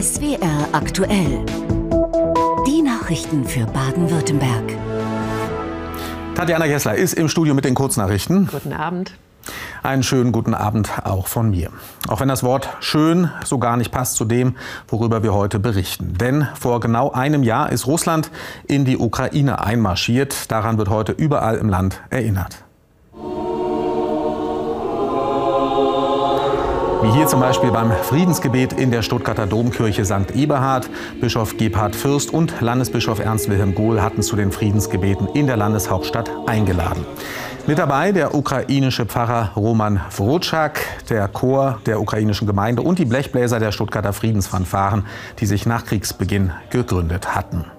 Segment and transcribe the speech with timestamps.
[0.00, 1.44] SWR aktuell.
[2.66, 4.76] Die Nachrichten für Baden-Württemberg.
[6.34, 8.48] Tatjana Gessler ist im Studio mit den Kurznachrichten.
[8.52, 9.14] Guten Abend.
[9.82, 11.70] Einen schönen guten Abend auch von mir.
[12.06, 14.54] Auch wenn das Wort schön so gar nicht passt zu dem,
[14.86, 16.18] worüber wir heute berichten.
[16.18, 18.30] Denn vor genau einem Jahr ist Russland
[18.66, 20.50] in die Ukraine einmarschiert.
[20.50, 22.67] Daran wird heute überall im Land erinnert.
[27.00, 30.34] Wie hier zum Beispiel beim Friedensgebet in der Stuttgarter Domkirche St.
[30.34, 30.90] Eberhard.
[31.20, 36.28] Bischof Gebhard Fürst und Landesbischof Ernst Wilhelm Gohl hatten zu den Friedensgebeten in der Landeshauptstadt
[36.46, 37.06] eingeladen.
[37.68, 43.60] Mit dabei der ukrainische Pfarrer Roman Wrotschak, der Chor der ukrainischen Gemeinde und die Blechbläser
[43.60, 45.06] der Stuttgarter Friedensfanfaren,
[45.38, 47.77] die sich nach Kriegsbeginn gegründet hatten.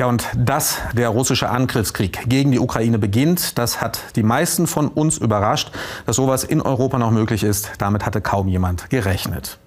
[0.00, 4.88] Ja, und dass der russische Angriffskrieg gegen die Ukraine beginnt, das hat die meisten von
[4.88, 5.72] uns überrascht.
[6.06, 9.58] Dass sowas in Europa noch möglich ist, damit hatte kaum jemand gerechnet.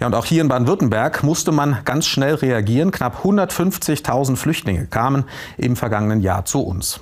[0.00, 2.90] Ja, und auch hier in Baden-Württemberg musste man ganz schnell reagieren.
[2.90, 5.22] Knapp 150.000 Flüchtlinge kamen
[5.56, 6.98] im vergangenen Jahr zu uns.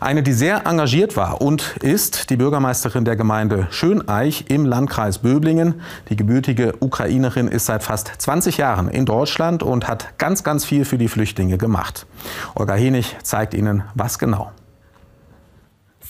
[0.00, 5.80] Eine, die sehr engagiert war und ist die Bürgermeisterin der Gemeinde Schöneich im Landkreis Böblingen.
[6.08, 10.84] Die gebürtige Ukrainerin ist seit fast 20 Jahren in Deutschland und hat ganz, ganz viel
[10.84, 12.06] für die Flüchtlinge gemacht.
[12.54, 14.52] Olga Henig zeigt Ihnen, was genau.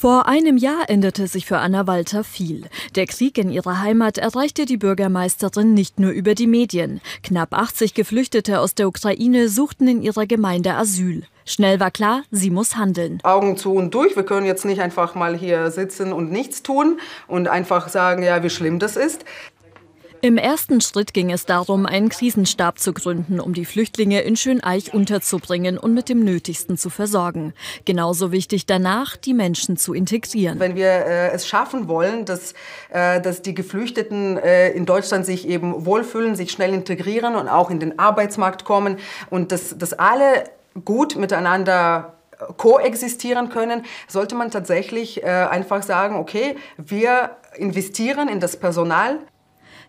[0.00, 2.66] Vor einem Jahr änderte sich für Anna Walter viel.
[2.94, 7.00] Der Krieg in ihrer Heimat erreichte die Bürgermeisterin nicht nur über die Medien.
[7.24, 11.24] Knapp 80 Geflüchtete aus der Ukraine suchten in ihrer Gemeinde Asyl.
[11.44, 13.18] Schnell war klar, sie muss handeln.
[13.24, 14.14] Augen zu und durch.
[14.14, 18.44] Wir können jetzt nicht einfach mal hier sitzen und nichts tun und einfach sagen, ja,
[18.44, 19.24] wie schlimm das ist.
[20.20, 24.92] Im ersten Schritt ging es darum, einen Krisenstab zu gründen, um die Flüchtlinge in Schöneich
[24.92, 27.54] unterzubringen und mit dem Nötigsten zu versorgen.
[27.84, 30.58] Genauso wichtig danach, die Menschen zu integrieren.
[30.58, 32.54] Wenn wir äh, es schaffen wollen, dass,
[32.90, 37.70] äh, dass die Geflüchteten äh, in Deutschland sich eben wohlfühlen, sich schnell integrieren und auch
[37.70, 38.96] in den Arbeitsmarkt kommen
[39.30, 40.44] und dass, dass alle
[40.84, 42.14] gut miteinander
[42.56, 49.18] koexistieren können, sollte man tatsächlich äh, einfach sagen, okay, wir investieren in das Personal.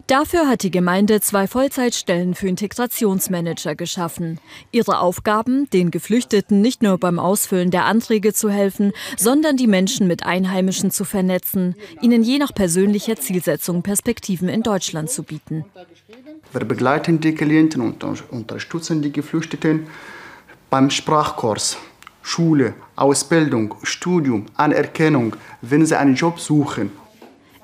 [0.09, 4.39] Dafür hat die Gemeinde zwei Vollzeitstellen für Integrationsmanager geschaffen.
[4.71, 10.07] Ihre Aufgaben, den Geflüchteten nicht nur beim Ausfüllen der Anträge zu helfen, sondern die Menschen
[10.07, 15.63] mit Einheimischen zu vernetzen, ihnen je nach persönlicher Zielsetzung Perspektiven in Deutschland zu bieten.
[16.53, 19.85] Wir begleiten die Klienten und unterstützen die Geflüchteten
[20.71, 21.77] beim Sprachkurs,
[22.23, 26.89] Schule, Ausbildung, Studium, Anerkennung, wenn sie einen Job suchen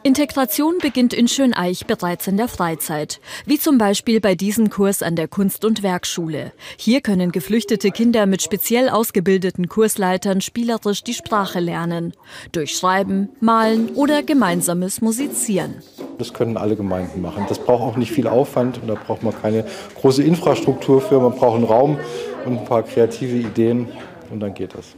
[0.05, 5.16] Integration beginnt in Schöneich bereits in der Freizeit, wie zum Beispiel bei diesem Kurs an
[5.16, 6.51] der Kunst- und Werkschule.
[6.77, 12.13] Hier können geflüchtete Kinder mit speziell ausgebildeten Kursleitern spielerisch die Sprache lernen,
[12.51, 15.73] durch Schreiben, Malen oder gemeinsames Musizieren.
[16.19, 17.47] Das können alle Gemeinden machen.
[17.49, 19.66] Das braucht auch nicht viel Aufwand und da braucht man keine
[19.99, 21.19] große Infrastruktur für.
[21.19, 21.97] Man braucht einen Raum
[22.45, 23.87] und ein paar kreative Ideen
[24.29, 24.95] und dann geht das.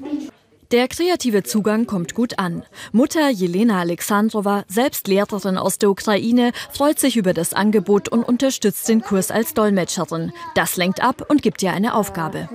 [0.71, 2.61] Der kreative Zugang kommt gut an.
[2.91, 8.89] Mutter Jelena Alexandrova, selbst Lehrerin aus der Ukraine, freut sich über das Angebot und unterstützt
[8.89, 10.33] den Kurs als Dolmetscherin.
[10.55, 12.49] Das lenkt ab und gibt dir eine Aufgabe.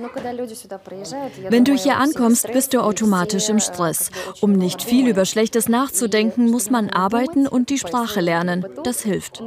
[1.49, 4.11] Wenn du hier ankommst, bist du automatisch im Stress.
[4.41, 8.63] Um nicht viel über Schlechtes nachzudenken, muss man arbeiten und die Sprache lernen.
[8.83, 9.41] Das hilft.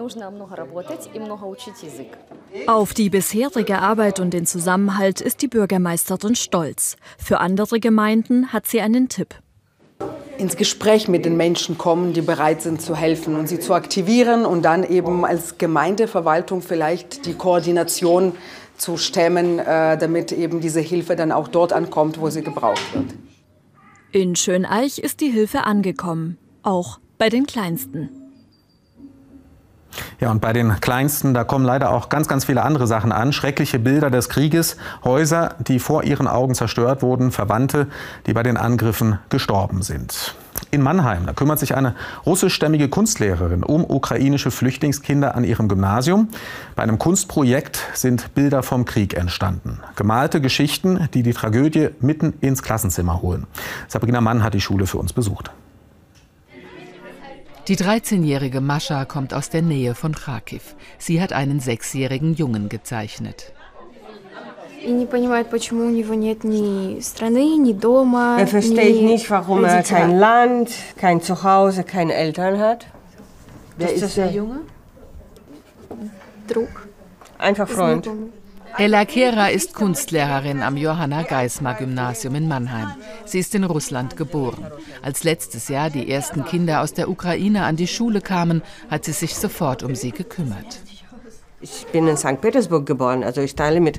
[2.66, 6.97] Auf die bisherige Arbeit und den Zusammenhalt ist die Bürgermeisterin stolz.
[7.19, 9.34] Für andere Gemeinden hat sie einen Tipp.
[10.38, 14.46] Ins Gespräch mit den Menschen kommen, die bereit sind zu helfen und sie zu aktivieren
[14.46, 18.32] und dann eben als Gemeindeverwaltung vielleicht die Koordination
[18.78, 23.14] zu stemmen, äh, damit eben diese Hilfe dann auch dort ankommt, wo sie gebraucht wird.
[24.12, 28.25] In Schöneich ist die Hilfe angekommen, auch bei den Kleinsten.
[30.20, 33.32] Ja, und bei den Kleinsten, da kommen leider auch ganz, ganz viele andere Sachen an.
[33.32, 37.86] Schreckliche Bilder des Krieges, Häuser, die vor ihren Augen zerstört wurden, Verwandte,
[38.26, 40.34] die bei den Angriffen gestorben sind.
[40.70, 46.28] In Mannheim, da kümmert sich eine russischstämmige Kunstlehrerin um ukrainische Flüchtlingskinder an ihrem Gymnasium.
[46.74, 49.80] Bei einem Kunstprojekt sind Bilder vom Krieg entstanden.
[49.97, 53.47] Gemalte Geschichten, die die Tragödie mitten ins Klassenzimmer holen.
[53.88, 55.50] Sabrina Mann hat die Schule für uns besucht.
[57.68, 60.77] Die 13-jährige Mascha kommt aus der Nähe von Kharkiv.
[60.98, 63.53] Sie hat einen sechsjährigen Jungen gezeichnet.
[68.39, 72.86] Er versteht nicht, warum er kein Land, kein Zuhause, keine Eltern hat.
[73.77, 74.60] Wer ist der Junge?
[76.47, 76.86] Druck.
[77.36, 78.09] Einfach Freund.
[78.78, 82.88] Ella Kera ist Kunstlehrerin am Johanna Geismar Gymnasium in Mannheim.
[83.24, 84.66] Sie ist in Russland geboren.
[85.02, 89.12] Als letztes Jahr die ersten Kinder aus der Ukraine an die Schule kamen, hat sie
[89.12, 90.80] sich sofort um sie gekümmert.
[91.62, 92.42] Ich bin in St.
[92.42, 93.98] Petersburg geboren, also ich teile mit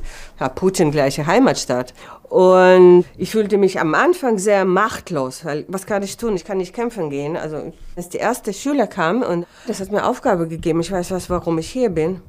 [0.53, 1.95] Putin gleiche Heimatstadt.
[2.29, 6.35] Und ich fühlte mich am Anfang sehr machtlos, weil was kann ich tun?
[6.35, 7.35] Ich kann nicht kämpfen gehen.
[7.35, 10.81] Also als die erste Schüler kam und das hat mir Aufgabe gegeben.
[10.81, 12.21] Ich weiß was, warum ich hier bin.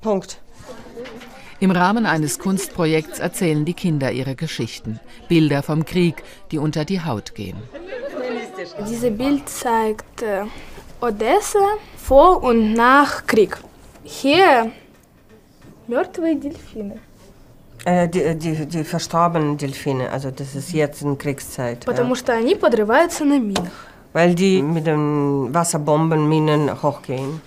[0.00, 0.40] Punkt.
[1.61, 4.99] Im Rahmen eines Kunstprojekts erzählen die Kinder ihre Geschichten.
[5.27, 7.57] Bilder vom Krieg, die unter die Haut gehen.
[8.87, 10.43] Dieses Bild zeigt äh,
[11.01, 13.57] Odessa vor und nach Krieg.
[14.03, 14.71] Hier
[15.87, 16.99] mертвые Delfine.
[17.85, 21.85] Äh, die, die, die verstorbenen Delfine, also das ist jetzt in Kriegszeit.
[21.85, 23.71] Потому что они подрываются на минах.
[24.13, 27.41] Weil die mit den Wasserbombenminen hochgehen.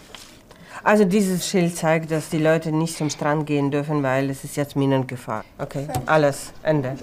[0.86, 4.56] Also dieses Schild zeigt, dass die Leute nicht zum Strand gehen dürfen, weil es ist
[4.56, 5.44] jetzt Minengefahr.
[5.58, 6.96] Okay, alles, Ende.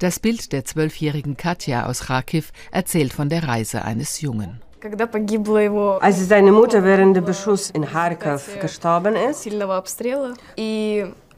[0.00, 4.60] Das Bild der zwölfjährigen Katja aus Kharkiv erzählt von der Reise eines Jungen.
[6.00, 9.46] Als seine Mutter während des Beschusses in Kharkiv gestorben ist,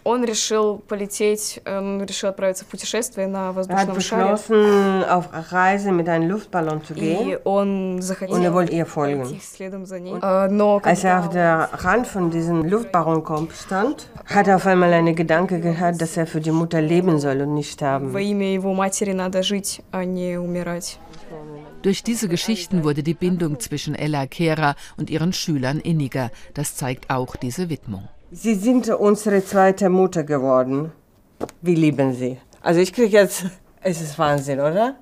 [0.07, 4.24] он решил полететь, он решил отправиться в путешествие на воздушном шаре.
[4.24, 7.31] Er hat beschlossen, auf Reise mit einem Luftballon zu gehen.
[7.31, 9.25] И он захотел und er wollte ihr folgen.
[9.42, 10.13] следом за ней.
[10.50, 15.13] Но als er auf der Rand von diesem Luftballon stand, hat er auf einmal einen
[15.13, 18.13] Gedanke gehabt, dass er für die Mutter leben soll und nicht sterben.
[18.13, 21.00] Во имя его матери надо жить, а не умирать.
[21.81, 26.31] Durch diese Geschichten wurde die Bindung zwischen Ella Kera und ihren Schülern inniger.
[26.54, 28.07] Das zeigt auch diese Widmung.
[28.34, 30.90] Sie sind unsere zweite Mutter geworden.
[31.61, 32.38] Wir lieben Sie.
[32.62, 33.44] Also ich kriege jetzt,
[33.82, 34.96] es ist Wahnsinn, oder?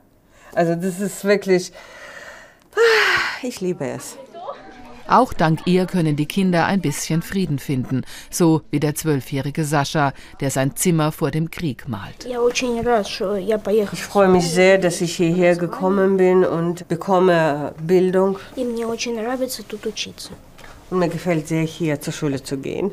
[0.53, 1.71] Also das ist wirklich,
[2.75, 4.17] ah, ich liebe es.
[5.07, 10.13] Auch dank ihr können die Kinder ein bisschen Frieden finden, so wie der zwölfjährige Sascha,
[10.41, 12.27] der sein Zimmer vor dem Krieg malt.
[13.93, 18.39] Ich freue mich sehr, dass ich hierher gekommen bin und bekomme Bildung.
[20.91, 22.91] Und mir gefällt sehr, hier zur Schule zu gehen.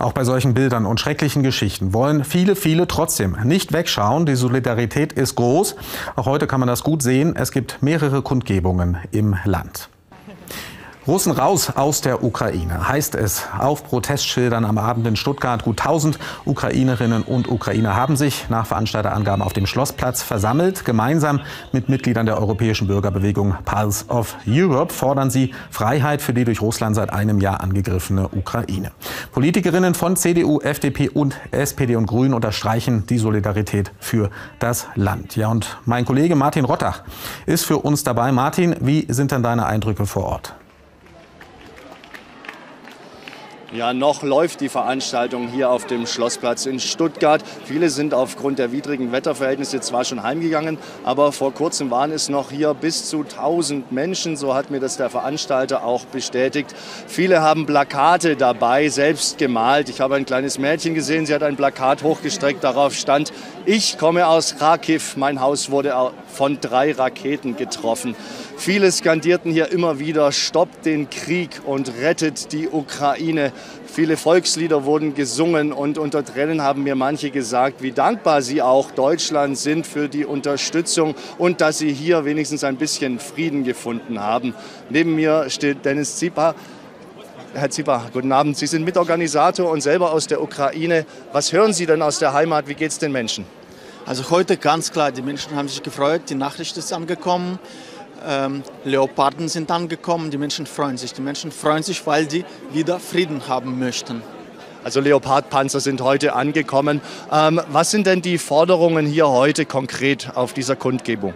[0.00, 4.24] Auch bei solchen Bildern und schrecklichen Geschichten wollen viele, viele trotzdem nicht wegschauen.
[4.24, 5.76] Die Solidarität ist groß.
[6.16, 7.36] Auch heute kann man das gut sehen.
[7.36, 9.90] Es gibt mehrere Kundgebungen im Land.
[11.06, 15.64] Russen raus aus der Ukraine, heißt es auf Protestschildern am Abend in Stuttgart.
[15.64, 20.84] Gut 1000 Ukrainerinnen und Ukrainer haben sich nach Veranstalterangaben auf dem Schlossplatz versammelt.
[20.84, 21.40] Gemeinsam
[21.72, 26.94] mit Mitgliedern der europäischen Bürgerbewegung Pulse of Europe fordern sie Freiheit für die durch Russland
[26.94, 28.92] seit einem Jahr angegriffene Ukraine.
[29.32, 35.34] Politikerinnen von CDU, FDP und SPD und Grünen unterstreichen die Solidarität für das Land.
[35.34, 37.04] Ja, und mein Kollege Martin Rottach
[37.46, 38.32] ist für uns dabei.
[38.32, 40.59] Martin, wie sind denn deine Eindrücke vor Ort?
[43.72, 47.40] Ja, noch läuft die Veranstaltung hier auf dem Schlossplatz in Stuttgart.
[47.66, 52.50] Viele sind aufgrund der widrigen Wetterverhältnisse zwar schon heimgegangen, aber vor kurzem waren es noch
[52.50, 54.36] hier bis zu 1000 Menschen.
[54.36, 56.74] So hat mir das der Veranstalter auch bestätigt.
[57.06, 59.88] Viele haben Plakate dabei, selbst gemalt.
[59.88, 62.64] Ich habe ein kleines Mädchen gesehen, sie hat ein Plakat hochgestreckt.
[62.64, 63.32] Darauf stand,
[63.66, 65.94] ich komme aus Kharkiv, mein Haus wurde
[66.30, 68.14] von drei Raketen getroffen.
[68.56, 73.52] Viele skandierten hier immer wieder, stoppt den Krieg und rettet die Ukraine.
[73.86, 78.92] Viele Volkslieder wurden gesungen und unter Tränen haben mir manche gesagt, wie dankbar sie auch
[78.92, 84.54] Deutschland sind für die Unterstützung und dass sie hier wenigstens ein bisschen Frieden gefunden haben.
[84.90, 86.54] Neben mir steht Dennis Zipa.
[87.52, 88.56] Herr Zipa, guten Abend.
[88.56, 91.04] Sie sind Mitorganisator und selber aus der Ukraine.
[91.32, 92.68] Was hören Sie denn aus der Heimat?
[92.68, 93.44] Wie geht es den Menschen?
[94.06, 97.58] Also heute ganz klar, die Menschen haben sich gefreut, die Nachricht ist angekommen.
[98.26, 101.12] Ähm, Leoparden sind angekommen, die Menschen freuen sich.
[101.12, 104.22] Die Menschen freuen sich, weil sie wieder Frieden haben möchten.
[104.82, 107.00] Also Leopardpanzer sind heute angekommen.
[107.30, 111.34] Ähm, was sind denn die Forderungen hier heute konkret auf dieser Kundgebung?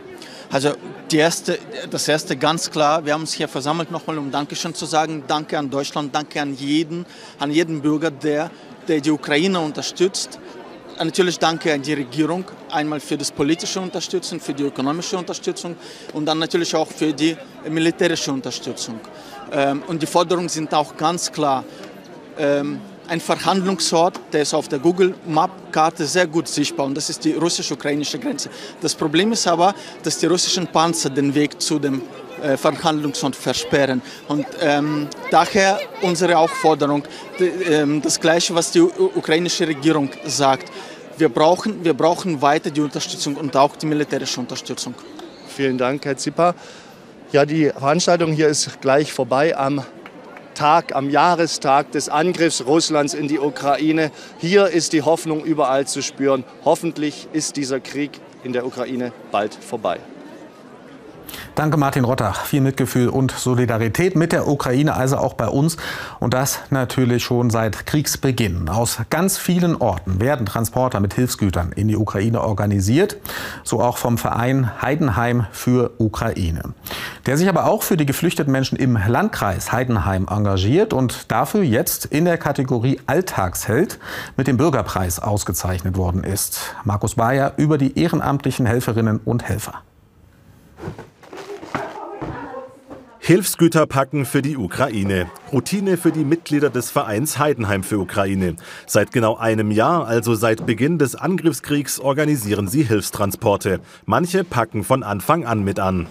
[0.51, 0.73] Also
[1.11, 1.59] die erste,
[1.91, 5.25] das erste ganz klar, wir haben uns hier versammelt nochmal, um Dankeschön zu sagen.
[5.27, 7.07] Danke an Deutschland, danke an jeden,
[7.39, 8.51] an jeden Bürger, der,
[8.89, 10.39] der die Ukraine unterstützt.
[10.99, 15.77] Natürlich danke an die Regierung, einmal für das politische Unterstützung, für die ökonomische Unterstützung
[16.13, 17.37] und dann natürlich auch für die
[17.69, 19.01] militärische Unterstützung.
[19.51, 21.65] Ähm, und die Forderungen sind auch ganz klar.
[22.39, 27.25] Ähm, ein Verhandlungsort, der ist auf der Google Map-Karte sehr gut sichtbar und das ist
[27.25, 28.49] die russisch-ukrainische Grenze.
[28.81, 32.03] Das Problem ist aber, dass die russischen Panzer den Weg zu dem
[32.45, 34.03] äh, Verhandlungsort versperren.
[34.29, 37.05] Und ähm, daher unsere Aufforderung,
[37.41, 40.71] ähm, das Gleiche, was die ukrainische Regierung sagt.
[41.17, 44.95] Wir brauchen, wir brauchen weiter die Unterstützung und auch die militärische Unterstützung.
[45.49, 46.55] Vielen Dank, Herr Zipper.
[47.33, 49.57] Ja, die Veranstaltung hier ist gleich vorbei.
[49.57, 49.83] Am
[50.55, 54.11] Tag, am Jahrestag des Angriffs Russlands in die Ukraine.
[54.39, 56.45] Hier ist die Hoffnung überall zu spüren.
[56.65, 59.99] Hoffentlich ist dieser Krieg in der Ukraine bald vorbei.
[61.55, 62.47] Danke Martin Rottach.
[62.47, 65.77] Viel Mitgefühl und Solidarität mit der Ukraine, also auch bei uns.
[66.19, 68.69] Und das natürlich schon seit Kriegsbeginn.
[68.69, 73.19] Aus ganz vielen Orten werden Transporter mit Hilfsgütern in die Ukraine organisiert.
[73.63, 76.75] So auch vom Verein Heidenheim für Ukraine.
[77.27, 82.07] Der sich aber auch für die geflüchteten Menschen im Landkreis Heidenheim engagiert und dafür jetzt
[82.07, 84.01] in der Kategorie Alltagsheld
[84.37, 86.75] mit dem Bürgerpreis ausgezeichnet worden ist.
[86.83, 89.83] Markus Bayer über die ehrenamtlichen Helferinnen und Helfer.
[93.27, 95.31] Hilfsgüter packen für die Ukraine.
[95.51, 98.57] Routine für die Mitglieder des Vereins Heidenheim für Ukraine.
[98.87, 103.81] Seit genau einem Jahr, also seit Beginn des Angriffskriegs, organisieren sie Hilfstransporte.
[104.05, 106.07] Manche packen von Anfang an mit an.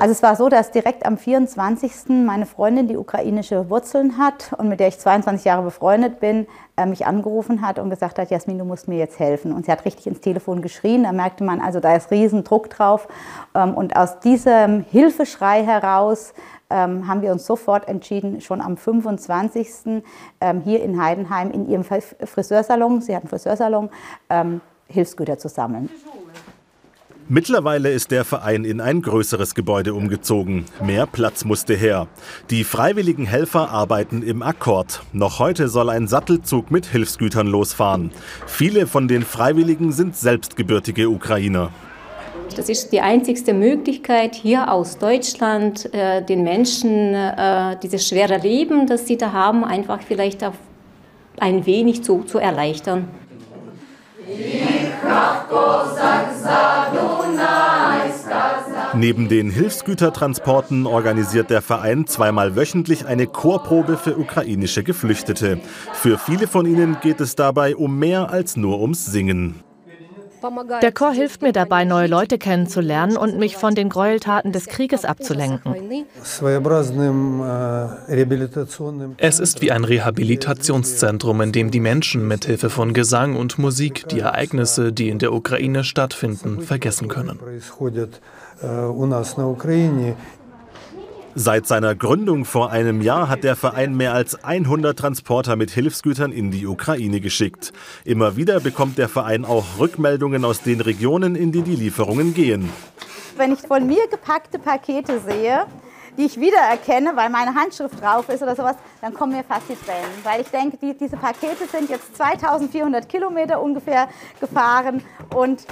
[0.00, 2.08] Also es war so, dass direkt am 24.
[2.26, 6.48] meine Freundin, die ukrainische Wurzeln hat und mit der ich 22 Jahre befreundet bin,
[6.86, 9.52] mich angerufen hat und gesagt hat, Jasmin, du musst mir jetzt helfen.
[9.52, 11.04] Und sie hat richtig ins Telefon geschrien.
[11.04, 13.08] Da merkte man, also da ist riesen Druck drauf.
[13.54, 16.34] Ähm, und aus diesem Hilfeschrei heraus
[16.70, 20.02] ähm, haben wir uns sofort entschieden, schon am 25.
[20.40, 23.90] Ähm, hier in Heidenheim in ihrem Friseursalon, sie hat einen Friseursalon,
[24.88, 25.88] Hilfsgüter zu sammeln.
[27.28, 30.66] Mittlerweile ist der Verein in ein größeres Gebäude umgezogen.
[30.84, 32.06] Mehr Platz musste her.
[32.50, 35.00] Die freiwilligen Helfer arbeiten im Akkord.
[35.14, 38.10] Noch heute soll ein Sattelzug mit Hilfsgütern losfahren.
[38.46, 41.70] Viele von den Freiwilligen sind selbstgebürtige Ukrainer.
[42.56, 48.86] Das ist die einzigste Möglichkeit, hier aus Deutschland äh, den Menschen äh, dieses schwere Leben,
[48.86, 50.44] das sie da haben, einfach vielleicht
[51.38, 53.08] ein wenig zu, zu erleichtern.
[58.96, 65.60] Neben den Hilfsgütertransporten organisiert der Verein zweimal wöchentlich eine Chorprobe für ukrainische Geflüchtete.
[65.92, 69.63] Für viele von ihnen geht es dabei um mehr als nur ums Singen.
[70.82, 75.04] Der Chor hilft mir dabei, neue Leute kennenzulernen und mich von den Gräueltaten des Krieges
[75.04, 75.74] abzulenken.
[79.18, 84.08] Es ist wie ein Rehabilitationszentrum, in dem die Menschen mit Hilfe von Gesang und Musik
[84.08, 87.38] die Ereignisse, die in der Ukraine stattfinden, vergessen können.
[91.36, 96.30] Seit seiner Gründung vor einem Jahr hat der Verein mehr als 100 Transporter mit Hilfsgütern
[96.30, 97.72] in die Ukraine geschickt.
[98.04, 102.70] Immer wieder bekommt der Verein auch Rückmeldungen aus den Regionen, in die die Lieferungen gehen.
[103.36, 105.66] Wenn ich von mir gepackte Pakete sehe,
[106.16, 109.74] die ich wiedererkenne, weil meine Handschrift drauf ist oder sowas, dann kommen mir fast die
[109.74, 110.04] Tränen.
[110.22, 115.02] Weil ich denke, die, diese Pakete sind jetzt 2400 Kilometer ungefähr gefahren
[115.34, 115.66] und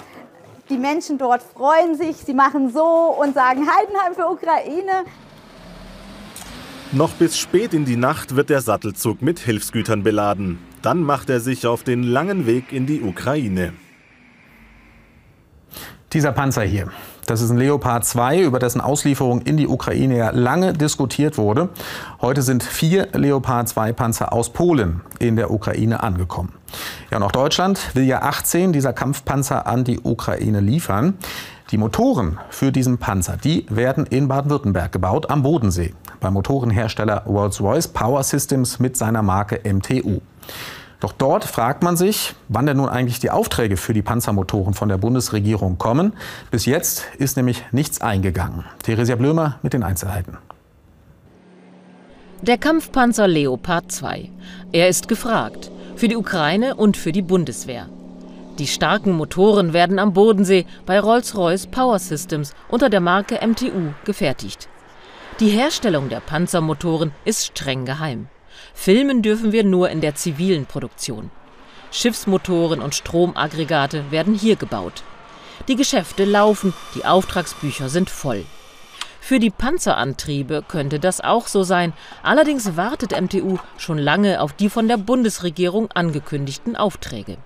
[0.68, 5.04] die Menschen dort freuen sich, sie machen so und sagen Heidenheim für Ukraine.
[6.94, 10.58] Noch bis spät in die Nacht wird der Sattelzug mit Hilfsgütern beladen.
[10.82, 13.72] Dann macht er sich auf den langen Weg in die Ukraine.
[16.12, 16.88] Dieser Panzer hier,
[17.24, 21.70] das ist ein Leopard 2, über dessen Auslieferung in die Ukraine ja lange diskutiert wurde.
[22.20, 26.52] Heute sind vier Leopard 2 Panzer aus Polen in der Ukraine angekommen.
[27.10, 31.14] Ja, und auch Deutschland will ja 18 dieser Kampfpanzer an die Ukraine liefern.
[31.70, 37.88] Die Motoren für diesen Panzer, die werden in Baden-Württemberg gebaut, am Bodensee, beim Motorenhersteller Rolls-Royce
[37.88, 40.20] Power Systems mit seiner Marke MTU.
[41.00, 44.88] Doch dort fragt man sich, wann denn nun eigentlich die Aufträge für die Panzermotoren von
[44.88, 46.12] der Bundesregierung kommen.
[46.52, 48.64] Bis jetzt ist nämlich nichts eingegangen.
[48.84, 50.38] Theresia Blömer mit den Einzelheiten.
[52.40, 54.30] Der Kampfpanzer Leopard 2.
[54.70, 55.72] Er ist gefragt.
[55.96, 57.88] Für die Ukraine und für die Bundeswehr.
[58.58, 64.68] Die starken Motoren werden am Bodensee bei Rolls-Royce Power Systems unter der Marke MTU gefertigt.
[65.40, 68.28] Die Herstellung der Panzermotoren ist streng geheim.
[68.74, 71.30] Filmen dürfen wir nur in der zivilen Produktion.
[71.90, 75.02] Schiffsmotoren und Stromaggregate werden hier gebaut.
[75.68, 78.44] Die Geschäfte laufen, die Auftragsbücher sind voll.
[79.20, 81.92] Für die Panzerantriebe könnte das auch so sein.
[82.22, 87.38] Allerdings wartet MTU schon lange auf die von der Bundesregierung angekündigten Aufträge.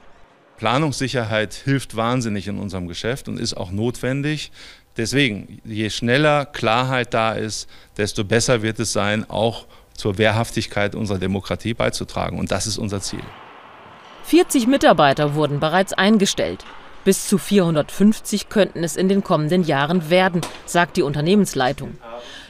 [0.56, 4.50] Planungssicherheit hilft wahnsinnig in unserem Geschäft und ist auch notwendig.
[4.96, 11.18] Deswegen, je schneller Klarheit da ist, desto besser wird es sein, auch zur Wehrhaftigkeit unserer
[11.18, 12.38] Demokratie beizutragen.
[12.38, 13.22] Und das ist unser Ziel.
[14.24, 16.64] 40 Mitarbeiter wurden bereits eingestellt.
[17.04, 21.96] Bis zu 450 könnten es in den kommenden Jahren werden, sagt die Unternehmensleitung.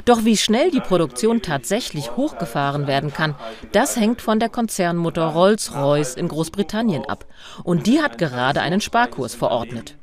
[0.06, 3.34] Doch wie schnell die Produktion tatsächlich hochgefahren werden kann,
[3.72, 7.26] das hängt von der Konzernmutter Rolls-Royce in Großbritannien ab.
[7.64, 9.96] Und die hat gerade einen Sparkurs verordnet.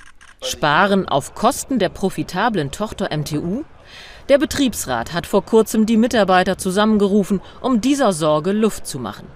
[0.43, 3.63] Sparen auf Kosten der profitablen Tochter MTU?
[4.27, 9.27] Der Betriebsrat hat vor kurzem die Mitarbeiter zusammengerufen, um dieser Sorge Luft zu machen.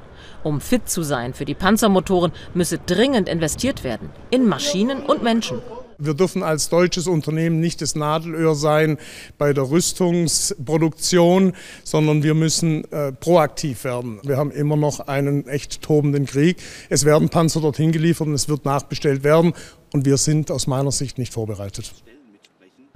[0.44, 5.62] Um fit zu sein für die Panzermotoren müsse dringend investiert werden in Maschinen und Menschen.
[6.00, 9.00] Wir dürfen als deutsches Unternehmen nicht das Nadelöhr sein
[9.40, 14.20] bei der Rüstungsproduktion, sondern wir müssen äh, proaktiv werden.
[14.24, 16.58] Wir haben immer noch einen echt tobenden Krieg.
[16.90, 19.54] Es werden Panzer dorthin geliefert und es wird nachbestellt werden.
[19.94, 21.94] Und wir sind aus meiner Sicht nicht vorbereitet.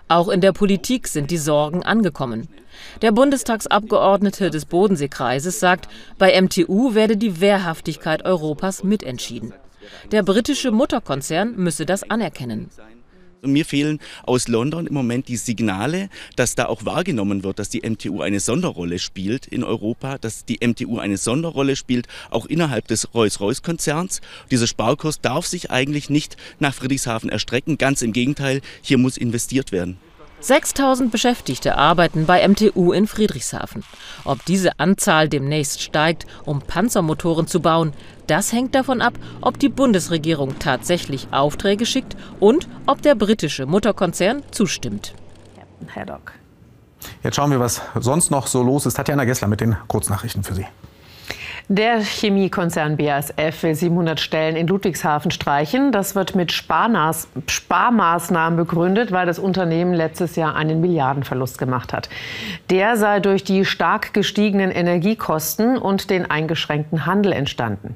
[0.08, 2.50] Auch in der Politik sind die Sorgen angekommen.
[3.02, 9.54] Der Bundestagsabgeordnete des Bodenseekreises sagt, bei MTU werde die Wehrhaftigkeit Europas mitentschieden.
[10.12, 12.70] Der britische Mutterkonzern müsse das anerkennen.
[13.44, 17.82] Mir fehlen aus London im Moment die Signale, dass da auch wahrgenommen wird, dass die
[17.82, 23.16] MTU eine Sonderrolle spielt in Europa, dass die MTU eine Sonderrolle spielt, auch innerhalb des
[23.16, 24.22] Rolls-Royce-Konzerns.
[24.52, 27.80] Dieser Sparkurs darf sich eigentlich nicht nach Friedrichshafen erstrecken.
[27.80, 29.98] Ganz im Gegenteil, hier muss investiert werden.
[30.42, 33.84] 6000 Beschäftigte arbeiten bei MTU in Friedrichshafen.
[34.26, 37.94] Ob diese Anzahl demnächst steigt, um Panzermotoren zu bauen,
[38.28, 44.44] das hängt davon ab, ob die Bundesregierung tatsächlich Aufträge schickt und ob der britische Mutterkonzern
[44.52, 45.14] zustimmt.
[45.96, 46.34] Haddock.
[47.24, 48.96] Jetzt schauen wir, was sonst noch so los ist.
[48.96, 50.66] Tatjana Gessler mit den Kurznachrichten für Sie.
[51.74, 55.94] Der Chemiekonzern BASF will 700 Stellen in Ludwigshafen streichen.
[55.94, 62.10] Das wird mit Sparnas Sparmaßnahmen begründet, weil das Unternehmen letztes Jahr einen Milliardenverlust gemacht hat.
[62.70, 67.96] Der sei durch die stark gestiegenen Energiekosten und den eingeschränkten Handel entstanden.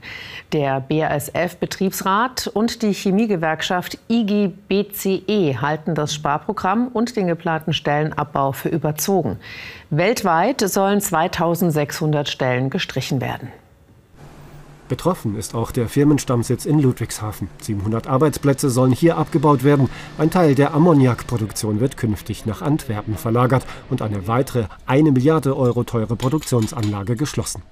[0.54, 9.38] Der BASF-Betriebsrat und die Chemiegewerkschaft IGBCE halten das Sparprogramm und den geplanten Stellenabbau für überzogen.
[9.90, 13.50] Weltweit sollen 2600 Stellen gestrichen werden.
[14.88, 17.50] Betroffen ist auch der Firmenstammsitz in Ludwigshafen.
[17.62, 19.90] 700 Arbeitsplätze sollen hier abgebaut werden.
[20.18, 25.84] Ein Teil der Ammoniakproduktion wird künftig nach Antwerpen verlagert und eine weitere eine Milliarde Euro
[25.84, 27.64] teure Produktionsanlage geschlossen.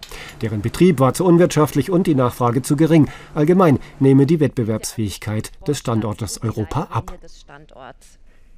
[0.41, 3.09] Deren Betrieb war zu unwirtschaftlich und die Nachfrage zu gering.
[3.35, 7.13] Allgemein nehme die Wettbewerbsfähigkeit des Standortes Europa ab.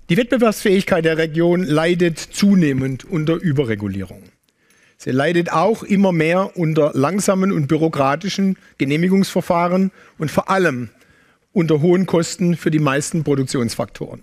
[0.09, 4.21] Die Wettbewerbsfähigkeit der Region leidet zunehmend unter Überregulierung.
[4.97, 10.89] Sie leidet auch immer mehr unter langsamen und bürokratischen Genehmigungsverfahren und vor allem
[11.53, 14.21] unter hohen Kosten für die meisten Produktionsfaktoren.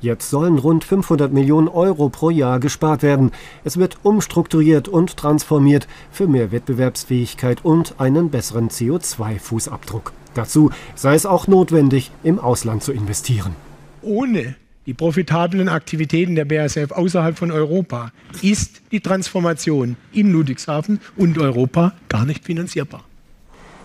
[0.00, 3.32] Jetzt sollen rund 500 Millionen Euro pro Jahr gespart werden.
[3.64, 10.12] Es wird umstrukturiert und transformiert für mehr Wettbewerbsfähigkeit und einen besseren CO2-Fußabdruck.
[10.34, 13.56] Dazu sei es auch notwendig, im Ausland zu investieren.
[14.02, 14.54] Ohne
[14.88, 21.92] die profitablen Aktivitäten der BASF außerhalb von Europa ist die Transformation in Ludwigshafen und Europa
[22.08, 23.04] gar nicht finanzierbar.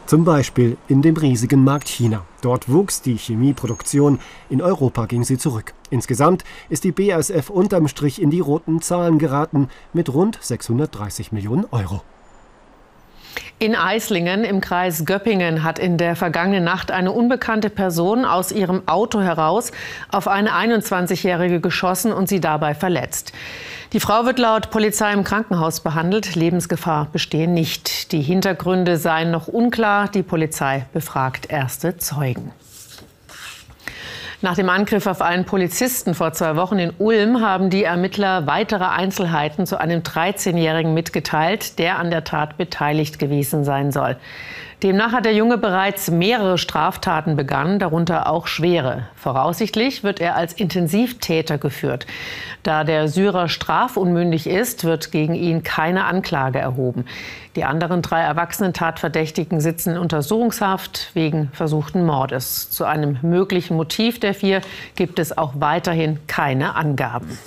[0.06, 2.26] Zum Beispiel in dem riesigen Markt China.
[2.42, 5.74] Dort wuchs die Chemieproduktion, in Europa ging sie zurück.
[5.89, 11.66] Insgesamt ist die BASF unterm Strich in die roten Zahlen geraten mit rund 630 Millionen
[11.72, 12.02] Euro.
[13.60, 18.88] In Eislingen im Kreis Göppingen hat in der vergangenen Nacht eine unbekannte Person aus ihrem
[18.88, 19.72] Auto heraus
[20.12, 23.32] auf eine 21-Jährige geschossen und sie dabei verletzt.
[23.93, 26.36] Die Frau wird laut Polizei im Krankenhaus behandelt.
[26.36, 28.12] Lebensgefahr bestehe nicht.
[28.12, 30.10] Die Hintergründe seien noch unklar.
[30.10, 32.52] Die Polizei befragt erste Zeugen.
[34.44, 38.84] Nach dem Angriff auf einen Polizisten vor zwei Wochen in Ulm haben die Ermittler weitere
[38.84, 44.18] Einzelheiten zu einem 13-Jährigen mitgeteilt, der an der Tat beteiligt gewesen sein soll.
[44.84, 49.08] Demnach hat der Junge bereits mehrere Straftaten begangen, darunter auch schwere.
[49.15, 52.06] Voraussichtlich wird er als Intensivtäter geführt.
[52.63, 57.06] Da der Syrer strafunmündig ist, wird gegen ihn keine Anklage erhoben.
[57.56, 62.69] Die anderen drei erwachsenen Tatverdächtigen sitzen in Untersuchungshaft wegen versuchten Mordes.
[62.69, 64.60] Zu einem möglichen Motiv der vier
[64.96, 67.38] gibt es auch weiterhin keine Angaben.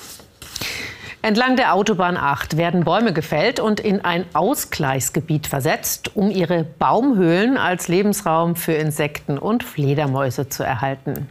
[1.27, 7.59] Entlang der Autobahn 8 werden Bäume gefällt und in ein Ausgleichsgebiet versetzt, um ihre Baumhöhlen
[7.59, 11.29] als Lebensraum für Insekten und Fledermäuse zu erhalten.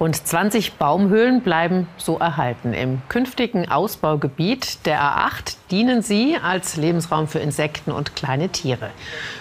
[0.00, 2.72] Rund 20 Baumhöhlen bleiben so erhalten.
[2.72, 8.88] Im künftigen Ausbaugebiet der A8 dienen sie als Lebensraum für Insekten und kleine Tiere.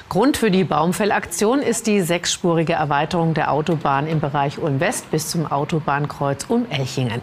[0.09, 5.49] Grund für die Baumfellaktion ist die sechsspurige Erweiterung der Autobahn im Bereich Ulm-West bis zum
[5.49, 7.21] Autobahnkreuz Ulm-Elchingen.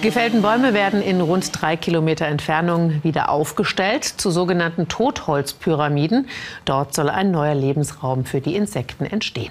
[0.00, 6.28] Gefällten Bäume werden in rund drei Kilometer Entfernung wieder aufgestellt zu sogenannten Totholzpyramiden.
[6.64, 9.50] Dort soll ein neuer Lebensraum für die Insekten entstehen.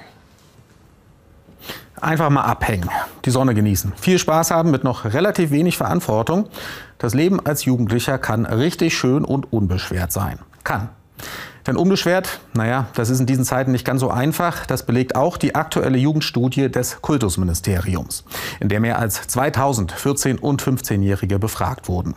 [2.01, 2.89] Einfach mal abhängen,
[3.23, 6.49] die Sonne genießen, viel Spaß haben mit noch relativ wenig Verantwortung.
[6.97, 10.39] Das Leben als Jugendlicher kann richtig schön und unbeschwert sein.
[10.63, 10.89] Kann.
[11.67, 14.67] Denn unbeschwert, naja, das ist in diesen Zeiten nicht ganz so einfach.
[14.67, 18.23] Das belegt auch die aktuelle Jugendstudie des Kultusministeriums,
[18.59, 22.13] in der mehr als 2000 14- und 15-Jährige befragt wurden.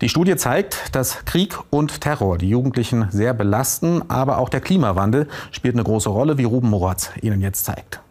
[0.00, 5.28] Die Studie zeigt, dass Krieg und Terror die Jugendlichen sehr belasten, aber auch der Klimawandel
[5.50, 8.03] spielt eine große Rolle, wie Ruben Moratz Ihnen jetzt zeigt.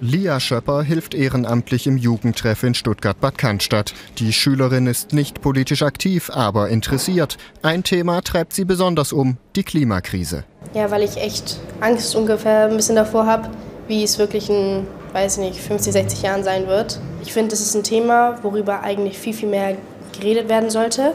[0.00, 3.94] Lia Schöpper hilft ehrenamtlich im Jugendtreff in Stuttgart-Bad Cannstatt.
[4.18, 7.36] Die Schülerin ist nicht politisch aktiv, aber interessiert.
[7.62, 10.44] Ein Thema treibt sie besonders um, die Klimakrise.
[10.72, 13.50] Ja, weil ich echt Angst ungefähr ein bisschen davor habe,
[13.88, 17.00] wie es wirklich in, weiß nicht, 50, 60 Jahren sein wird.
[17.22, 19.76] Ich finde, das ist ein Thema, worüber eigentlich viel, viel mehr
[20.12, 21.14] geredet werden sollte.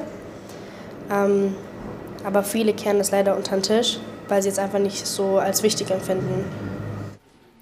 [1.10, 1.56] Ähm,
[2.26, 5.64] aber viele kehren das leider unter den Tisch, weil sie es einfach nicht so als
[5.64, 6.73] wichtig empfinden.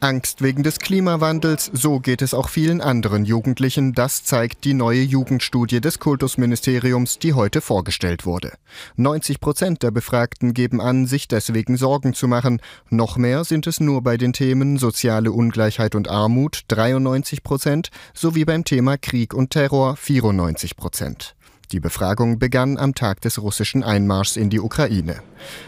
[0.02, 3.94] Angst wegen des Klimawandels, so geht es auch vielen anderen Jugendlichen.
[3.94, 8.54] Das zeigt die neue Jugendstudie des Kultusministeriums, die heute vorgestellt wurde.
[8.96, 12.62] 90 Prozent der Befragten geben an, sich deswegen Sorgen zu machen.
[12.90, 18.44] Noch mehr sind es nur bei den Themen soziale Ungleichheit und Armut 93 Prozent sowie
[18.44, 21.36] beim Thema Krieg und Terror 94 Prozent.
[21.72, 25.22] Die Befragung begann am Tag des russischen Einmarschs in die Ukraine.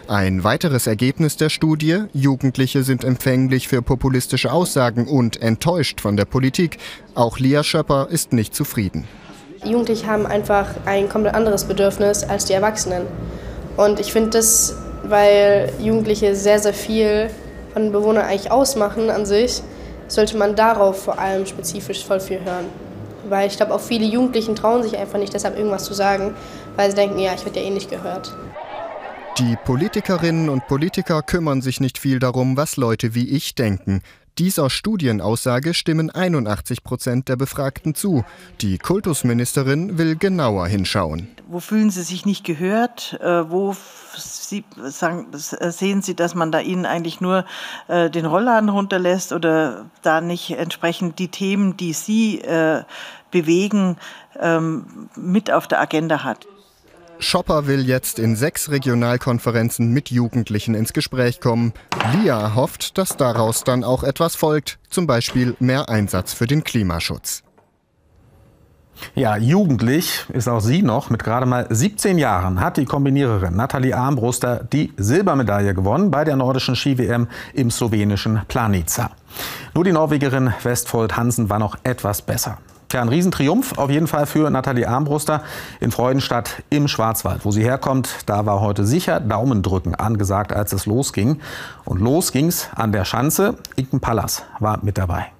[0.09, 6.25] Ein weiteres Ergebnis der Studie, Jugendliche sind empfänglich für populistische Aussagen und enttäuscht von der
[6.25, 6.77] Politik.
[7.15, 9.07] Auch Lia Schöpper ist nicht zufrieden.
[9.63, 13.03] Jugendliche haben einfach ein komplett anderes Bedürfnis als die Erwachsenen.
[13.77, 17.29] Und ich finde das, weil Jugendliche sehr, sehr viel
[17.71, 19.63] von Bewohnern eigentlich ausmachen an sich,
[20.09, 22.65] sollte man darauf vor allem spezifisch voll viel hören.
[23.29, 26.35] Weil ich glaube, auch viele Jugendlichen trauen sich einfach nicht, deshalb irgendwas zu sagen,
[26.75, 28.35] weil sie denken, ja, ich werde ja eh nicht gehört.
[29.39, 34.01] Die Politikerinnen und Politiker kümmern sich nicht viel darum, was Leute wie ich denken.
[34.39, 38.25] Dieser Studienaussage stimmen 81 Prozent der Befragten zu.
[38.61, 41.27] Die Kultusministerin will genauer hinschauen.
[41.47, 43.19] Wo fühlen Sie sich nicht gehört?
[43.21, 43.75] Äh, wo
[44.17, 47.45] Sie, sagen, sehen Sie, dass man da Ihnen eigentlich nur
[47.87, 52.81] äh, den Rollladen runterlässt oder da nicht entsprechend die Themen, die Sie äh,
[53.29, 53.97] bewegen,
[54.39, 56.47] ähm, mit auf der Agenda hat?
[57.23, 61.73] Schopper will jetzt in sechs Regionalkonferenzen mit Jugendlichen ins Gespräch kommen.
[62.13, 67.43] Lia hofft, dass daraus dann auch etwas folgt, zum Beispiel mehr Einsatz für den Klimaschutz.
[69.15, 71.09] Ja, jugendlich ist auch sie noch.
[71.09, 76.35] Mit gerade mal 17 Jahren hat die Kombiniererin Nathalie Armbruster die Silbermedaille gewonnen bei der
[76.35, 79.11] nordischen Ski-WM im slowenischen Planica.
[79.73, 82.59] Nur die Norwegerin Westfold Hansen war noch etwas besser.
[82.93, 85.41] Tja, ein Riesentriumph auf jeden Fall für Nathalie Armbruster
[85.79, 87.43] in Freudenstadt im Schwarzwald.
[87.43, 91.41] Wo sie herkommt, da war heute sicher Daumendrücken angesagt, als es losging.
[91.85, 93.55] Und los ging's an der Schanze.
[93.75, 95.31] Inken Pallas war mit dabei.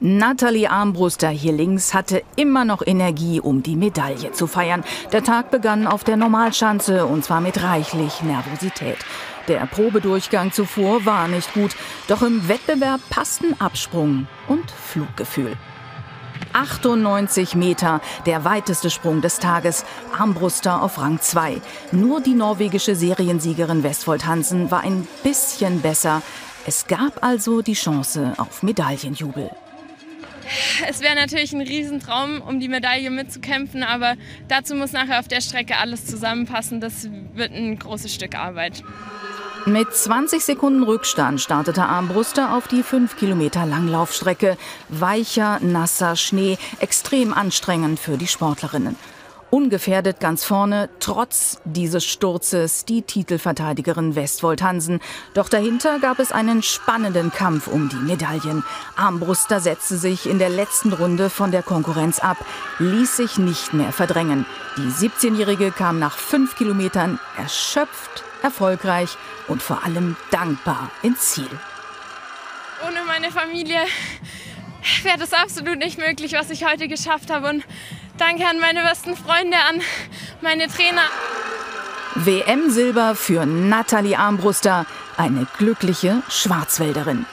[0.00, 4.82] Nathalie Armbruster hier links hatte immer noch Energie, um die Medaille zu feiern.
[5.12, 8.98] Der Tag begann auf der Normalschanze und zwar mit reichlich Nervosität.
[9.46, 11.76] Der Probedurchgang zuvor war nicht gut,
[12.08, 15.56] doch im Wettbewerb passten Absprung und Fluggefühl.
[16.52, 19.84] 98 Meter, der weiteste Sprung des Tages,
[20.16, 21.60] Armbruster auf Rang 2.
[21.92, 26.22] Nur die norwegische Seriensiegerin Westfold Hansen war ein bisschen besser.
[26.66, 29.50] Es gab also die Chance auf Medaillenjubel.
[30.88, 34.16] Es wäre natürlich ein Riesentraum, um die Medaille mitzukämpfen, aber
[34.48, 36.80] dazu muss nachher auf der Strecke alles zusammenpassen.
[36.80, 38.82] Das wird ein großes Stück Arbeit.
[39.66, 44.56] Mit 20 Sekunden Rückstand startete Armbruster auf die 5 Kilometer Langlaufstrecke.
[44.88, 48.96] Weicher, nasser Schnee, extrem anstrengend für die Sportlerinnen.
[49.50, 55.00] Ungefährdet ganz vorne, trotz dieses Sturzes, die Titelverteidigerin Westwold Hansen.
[55.34, 58.62] Doch dahinter gab es einen spannenden Kampf um die Medaillen.
[58.94, 62.36] Armbruster setzte sich in der letzten Runde von der Konkurrenz ab,
[62.78, 64.46] ließ sich nicht mehr verdrängen.
[64.76, 69.16] Die 17-Jährige kam nach fünf Kilometern erschöpft, erfolgreich
[69.48, 71.50] und vor allem dankbar ins Ziel.
[72.86, 73.80] Ohne meine Familie
[75.02, 77.48] wäre das absolut nicht möglich, was ich heute geschafft habe.
[77.48, 77.64] Und
[78.20, 79.80] Danke an meine besten Freunde, an
[80.42, 81.00] meine Trainer.
[82.16, 84.84] WM-Silber für Nathalie Armbruster,
[85.16, 87.24] eine glückliche Schwarzwälderin.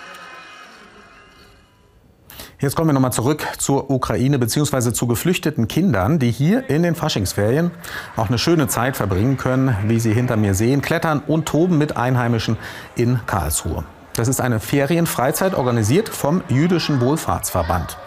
[2.62, 4.94] Jetzt kommen wir nochmal zurück zur Ukraine bzw.
[4.94, 7.72] zu geflüchteten Kindern, die hier in den Faschingsferien
[8.16, 11.98] auch eine schöne Zeit verbringen können, wie Sie hinter mir sehen, klettern und toben mit
[11.98, 12.56] Einheimischen
[12.96, 13.84] in Karlsruhe.
[14.14, 17.98] Das ist eine Ferienfreizeit organisiert vom Jüdischen Wohlfahrtsverband.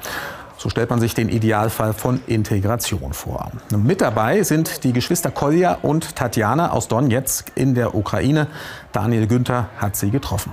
[0.60, 3.50] So stellt man sich den Idealfall von Integration vor.
[3.74, 8.46] Mit dabei sind die Geschwister Kolja und Tatjana aus Donetsk in der Ukraine.
[8.92, 10.52] Daniel Günther hat sie getroffen.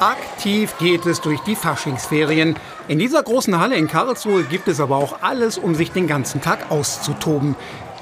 [0.00, 2.56] Aktiv geht es durch die Faschingsferien.
[2.88, 6.40] In dieser großen Halle in Karlsruhe gibt es aber auch alles, um sich den ganzen
[6.40, 7.54] Tag auszutoben.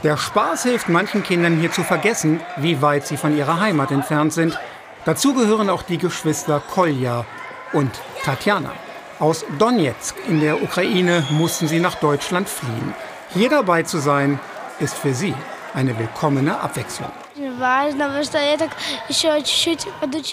[0.03, 4.33] Der Spaß hilft manchen Kindern hier zu vergessen, wie weit sie von ihrer Heimat entfernt
[4.33, 4.59] sind.
[5.05, 7.27] Dazu gehören auch die Geschwister Kolja
[7.75, 7.91] und
[8.25, 8.73] Tatjana.
[9.19, 12.95] Aus Donetsk in der Ukraine mussten sie nach Deutschland fliehen.
[13.33, 14.39] Hier dabei zu sein,
[14.79, 15.35] ist für sie
[15.73, 17.11] eine willkommene Abwechslung.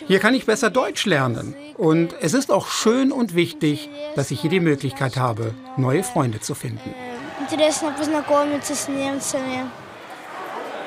[0.08, 1.56] Hier kann ich besser Deutsch lernen.
[1.78, 6.42] Und es ist auch schön und wichtig, dass ich hier die Möglichkeit habe, neue Freunde
[6.42, 6.94] zu finden.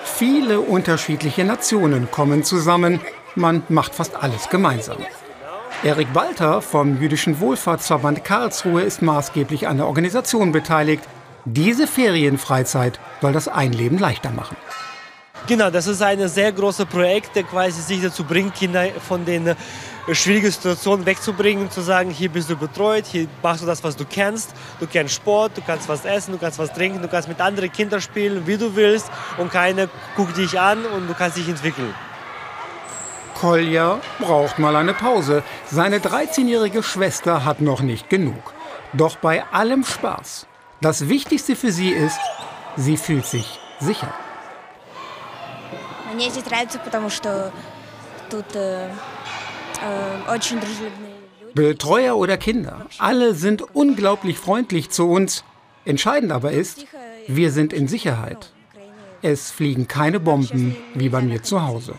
[0.04, 3.00] Viele unterschiedliche Nationen kommen zusammen.
[3.34, 4.98] Man macht fast alles gemeinsam.
[5.82, 11.04] Erik Walter vom Jüdischen Wohlfahrtsverband Karlsruhe ist maßgeblich an der Organisation beteiligt.
[11.44, 14.56] Diese Ferienfreizeit soll das Einleben leichter machen.
[15.46, 19.48] Genau, das ist ein sehr großes Projekt, der quasi sich dazu bringt, Kinder von den
[19.48, 19.54] äh,
[20.12, 24.04] schwierigen Situationen wegzubringen, zu sagen, hier bist du betreut, hier machst du das, was du
[24.06, 27.40] kennst, du kennst Sport, du kannst was essen, du kannst was trinken, du kannst mit
[27.40, 31.48] anderen Kindern spielen, wie du willst und keiner guckt dich an und du kannst dich
[31.48, 31.94] entwickeln.
[33.39, 35.43] Kolja braucht mal eine Pause.
[35.69, 38.53] Seine 13-jährige Schwester hat noch nicht genug.
[38.93, 40.47] Doch bei allem Spaß,
[40.81, 42.19] das Wichtigste für sie ist,
[42.75, 44.13] sie fühlt sich sicher.
[46.13, 47.51] Мне здесь нравится, потому что
[48.29, 48.89] тут äh, äh,
[50.29, 51.21] очень дружелюбные
[51.53, 55.43] Betreuer oder Kinder, alle sind unglaublich freundlich zu uns.
[55.83, 56.85] Entscheidend aber ist,
[57.27, 58.51] wir sind in Sicherheit.
[59.21, 61.95] Es fliegen keine Bomben wie bei mir zu Hause.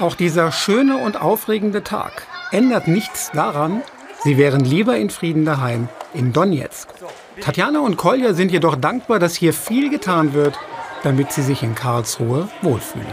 [0.00, 3.82] Auch dieser schöne und aufregende Tag ändert nichts daran,
[4.24, 6.88] sie wären lieber in Frieden daheim in Donetsk.
[7.40, 10.58] Tatjana und Kolja sind jedoch dankbar, dass hier viel getan wird,
[11.04, 13.06] damit sie sich in Karlsruhe wohlfühlen.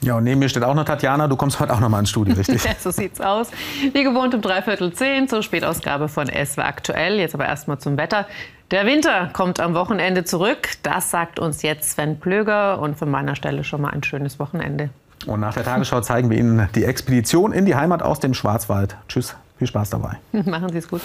[0.00, 1.26] Ja, und neben mir steht auch noch Tatjana.
[1.26, 2.62] Du kommst heute auch noch mal ins Studio, richtig?
[2.78, 3.50] so sieht's aus.
[3.92, 7.18] Wie gewohnt um dreiviertel zehn zur Spätausgabe von SW aktuell.
[7.18, 8.26] Jetzt aber erstmal zum Wetter.
[8.70, 10.68] Der Winter kommt am Wochenende zurück.
[10.82, 12.80] Das sagt uns jetzt Sven Plöger.
[12.80, 14.90] Und von meiner Stelle schon mal ein schönes Wochenende.
[15.26, 18.96] Und nach der Tagesschau zeigen wir Ihnen die Expedition in die Heimat aus dem Schwarzwald.
[19.08, 20.18] Tschüss, viel Spaß dabei.
[20.44, 21.00] Machen Sie es gut.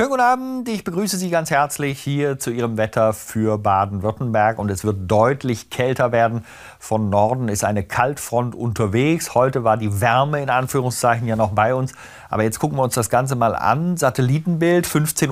[0.00, 4.70] Schönen guten Abend, ich begrüße Sie ganz herzlich hier zu Ihrem Wetter für Baden-Württemberg und
[4.70, 6.46] es wird deutlich kälter werden.
[6.82, 9.34] Von Norden ist eine Kaltfront unterwegs.
[9.34, 11.92] Heute war die Wärme in Anführungszeichen ja noch bei uns.
[12.30, 13.98] Aber jetzt gucken wir uns das Ganze mal an.
[13.98, 15.28] Satellitenbild 15.45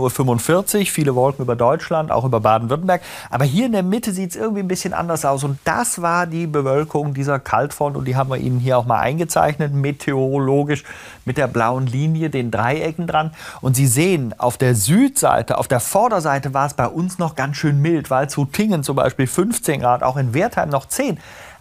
[0.79, 3.01] Uhr, viele Wolken über Deutschland, auch über Baden-Württemberg.
[3.31, 5.43] Aber hier in der Mitte sieht es irgendwie ein bisschen anders aus.
[5.43, 8.99] Und das war die Bewölkung dieser Kaltfront und die haben wir Ihnen hier auch mal
[8.99, 10.85] eingezeichnet, meteorologisch
[11.25, 13.33] mit der blauen Linie, den Dreiecken dran.
[13.63, 17.57] Und Sie sehen, auf der Südseite, auf der Vorderseite war es bei uns noch ganz
[17.57, 21.19] schön mild, weil zu Tingen zum Beispiel 15 Grad, auch in Wertheim noch 10.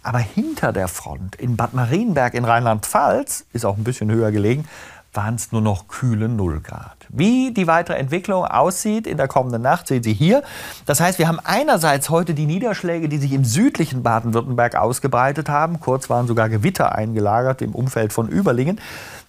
[0.08, 4.64] Aber hinter der Front, in Bad Marienberg in Rheinland-Pfalz, ist auch ein bisschen höher gelegen,
[5.12, 6.96] waren es nur noch kühle 0 Grad.
[7.10, 10.44] Wie die weitere Entwicklung aussieht in der kommenden Nacht, sehen Sie hier.
[10.86, 15.82] Das heißt, wir haben einerseits heute die Niederschläge, die sich im südlichen Baden-Württemberg ausgebreitet haben.
[15.82, 18.80] Kurz waren sogar Gewitter eingelagert im Umfeld von Überlingen.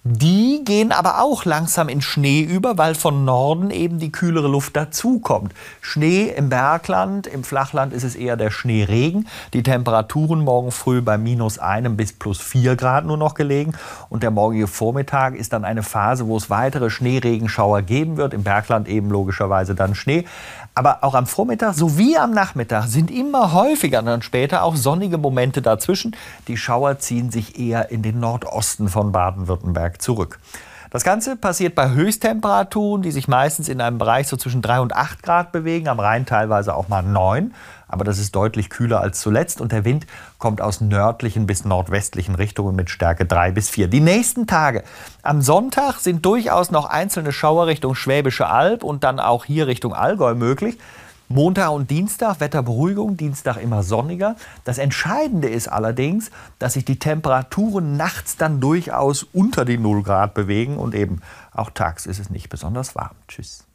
[0.05, 4.77] Die gehen aber auch langsam in Schnee über, weil von Norden eben die kühlere Luft
[4.77, 5.53] dazukommt.
[5.81, 9.27] Schnee im Bergland, im Flachland ist es eher der Schneeregen.
[9.51, 13.73] Die Temperaturen morgen früh bei minus einem bis plus vier Grad nur noch gelegen.
[14.07, 18.33] Und der morgige Vormittag ist dann eine Phase, wo es weitere Schneeregenschauer geben wird.
[18.33, 20.23] Im Bergland eben logischerweise dann Schnee.
[20.75, 25.61] Aber auch am Vormittag sowie am Nachmittag sind immer häufiger dann später auch sonnige Momente
[25.61, 26.15] dazwischen.
[26.47, 30.39] Die Schauer ziehen sich eher in den Nordosten von Baden-Württemberg zurück.
[30.91, 34.95] Das Ganze passiert bei Höchsttemperaturen, die sich meistens in einem Bereich so zwischen 3 und
[34.95, 37.53] 8 Grad bewegen, am Rhein teilweise auch mal 9
[37.89, 40.05] aber das ist deutlich kühler als zuletzt und der Wind
[40.37, 43.87] kommt aus nördlichen bis nordwestlichen Richtungen mit Stärke 3 bis 4.
[43.87, 44.83] Die nächsten Tage
[45.23, 49.93] am Sonntag sind durchaus noch einzelne Schauer Richtung Schwäbische Alb und dann auch hier Richtung
[49.93, 50.77] Allgäu möglich.
[51.31, 54.35] Montag und Dienstag Wetterberuhigung, Dienstag immer sonniger.
[54.63, 60.33] Das Entscheidende ist allerdings, dass sich die Temperaturen nachts dann durchaus unter die 0 Grad
[60.33, 63.15] bewegen und eben auch tags ist es nicht besonders warm.
[63.27, 63.68] Tschüss.